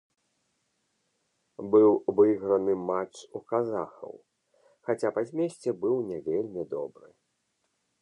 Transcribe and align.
Быў 1.75 1.91
выйграны 2.21 2.73
матч 2.89 3.15
у 3.41 3.43
казахаў, 3.53 4.13
хаця 4.89 5.09
па 5.19 5.29
змесце 5.31 5.69
быў 5.85 5.95
не 6.13 6.19
вельмі 6.33 6.61
добры. 6.77 7.07